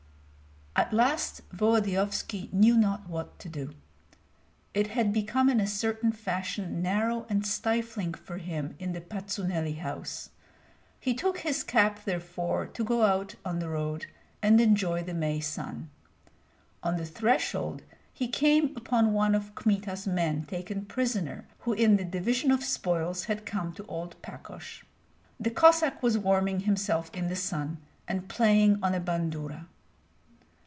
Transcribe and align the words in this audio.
At 0.73 0.93
last 0.93 1.41
Volodyovski 1.51 2.49
knew 2.53 2.77
not 2.77 3.07
what 3.07 3.37
to 3.39 3.49
do. 3.49 3.75
It 4.73 4.87
had 4.87 5.11
become 5.11 5.49
in 5.49 5.59
a 5.59 5.67
certain 5.67 6.13
fashion 6.13 6.81
narrow 6.81 7.25
and 7.29 7.45
stifling 7.45 8.13
for 8.13 8.37
him 8.37 8.75
in 8.79 8.93
the 8.93 9.01
Patsuneli 9.01 9.77
house; 9.79 10.29
he 10.97 11.13
took 11.13 11.39
his 11.39 11.61
cap 11.65 12.05
therefore 12.05 12.65
to 12.67 12.83
go 12.85 13.03
out 13.03 13.35
on 13.43 13.59
the 13.59 13.67
road 13.69 14.05
and 14.41 14.61
enjoy 14.61 15.03
the 15.03 15.13
May 15.13 15.41
sun. 15.41 15.89
On 16.83 16.95
the 16.95 17.05
threshold 17.05 17.83
he 18.13 18.29
came 18.29 18.73
upon 18.77 19.13
one 19.13 19.35
of 19.35 19.53
Kmita's 19.55 20.07
men 20.07 20.45
taken 20.45 20.85
prisoner, 20.85 21.45
who 21.59 21.73
in 21.73 21.97
the 21.97 22.05
division 22.05 22.49
of 22.49 22.63
spoils 22.63 23.25
had 23.25 23.45
come 23.45 23.73
to 23.73 23.85
old 23.87 24.19
Pakosh. 24.21 24.83
The 25.37 25.51
Cossack 25.51 26.01
was 26.01 26.17
warming 26.17 26.61
himself 26.61 27.13
in 27.13 27.27
the 27.27 27.35
sun 27.35 27.77
and 28.07 28.29
playing 28.29 28.79
on 28.81 28.95
a 28.95 29.01
bandura. 29.01 29.67